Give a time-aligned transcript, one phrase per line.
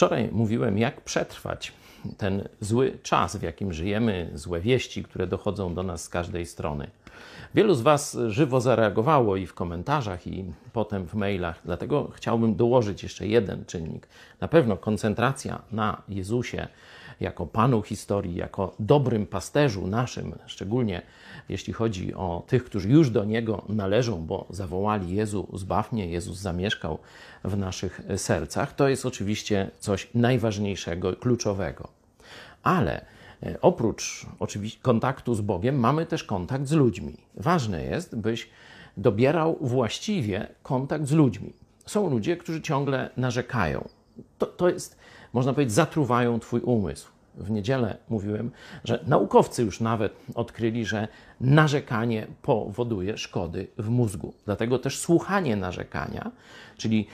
[0.00, 1.72] Wczoraj mówiłem, jak przetrwać
[2.16, 6.90] ten zły czas, w jakim żyjemy, złe wieści, które dochodzą do nas z każdej strony.
[7.54, 13.02] Wielu z Was żywo zareagowało i w komentarzach, i potem w mailach, dlatego chciałbym dołożyć
[13.02, 14.08] jeszcze jeden czynnik.
[14.40, 16.68] Na pewno koncentracja na Jezusie
[17.20, 21.02] jako Panu historii, jako dobrym pasterzu naszym, szczególnie
[21.48, 26.38] jeśli chodzi o tych, którzy już do Niego należą, bo zawołali Jezu, zbaw mnie, Jezus
[26.38, 26.98] zamieszkał
[27.44, 31.88] w naszych sercach, to jest oczywiście coś najważniejszego, kluczowego.
[32.62, 33.04] Ale
[33.42, 37.16] e, oprócz oczywiście kontaktu z Bogiem, mamy też kontakt z ludźmi.
[37.34, 38.50] Ważne jest, byś
[38.96, 41.52] dobierał właściwie kontakt z ludźmi.
[41.86, 43.88] Są ludzie, którzy ciągle narzekają.
[44.38, 44.98] To, to jest,
[45.32, 47.08] można powiedzieć, zatruwają Twój umysł
[47.40, 48.50] w niedzielę mówiłem,
[48.84, 51.08] że naukowcy już nawet odkryli, że
[51.40, 54.34] narzekanie powoduje szkody w mózgu.
[54.44, 56.30] Dlatego też słuchanie narzekania,
[56.76, 57.06] czyli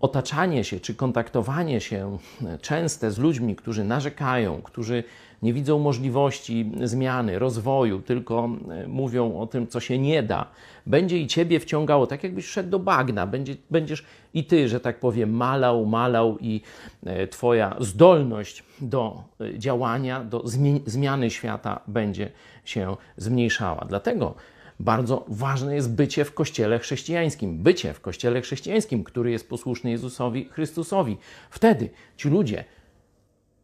[0.00, 2.18] otaczanie się czy kontaktowanie się
[2.60, 5.04] częste z ludźmi, którzy narzekają, którzy
[5.42, 10.50] nie widzą możliwości zmiany, rozwoju, tylko e, mówią o tym, co się nie da,
[10.86, 15.00] będzie i ciebie wciągało, tak jakbyś szedł do bagna, będzie, będziesz i ty, że tak
[15.00, 16.60] powiem, malał, malał i
[17.06, 20.42] e, twoja zdolność do e, działania, do
[20.86, 22.30] zmiany świata będzie
[22.64, 23.84] się zmniejszała.
[23.88, 24.34] Dlatego
[24.80, 27.58] bardzo ważne jest bycie w kościele chrześcijańskim.
[27.58, 31.16] Bycie w kościele chrześcijańskim, który jest posłuszny Jezusowi Chrystusowi.
[31.50, 32.64] Wtedy ci ludzie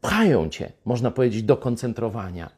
[0.00, 2.50] pchają cię, można powiedzieć, do koncentrowania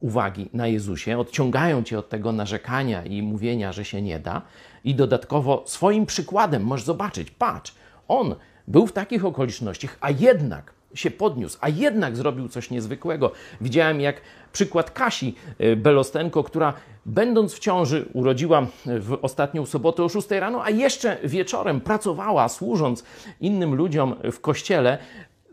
[0.00, 4.42] uwagi na Jezusie, odciągają cię od tego narzekania i mówienia, że się nie da,
[4.84, 7.74] i dodatkowo swoim przykładem możesz zobaczyć, patrz,
[8.08, 8.34] on
[8.68, 13.32] był w takich okolicznościach, a jednak się podniósł, a jednak zrobił coś niezwykłego.
[13.60, 14.20] Widziałem jak
[14.52, 16.72] przykład Kasi e, Belostenko, która
[17.06, 23.04] będąc w ciąży urodziła w ostatnią sobotę o 6 rano, a jeszcze wieczorem pracowała, służąc
[23.40, 24.98] innym ludziom w kościele,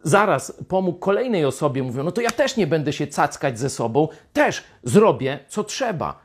[0.03, 4.07] zaraz pomógł kolejnej osobie, mówią, no to ja też nie będę się cackać ze sobą,
[4.33, 6.19] też zrobię, co trzeba.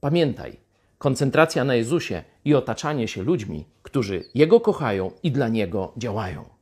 [0.00, 0.56] Pamiętaj,
[0.98, 6.53] koncentracja na Jezusie i otaczanie się ludźmi, którzy Jego kochają i dla Niego działają.